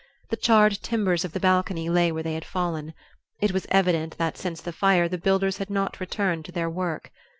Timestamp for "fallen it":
2.43-3.51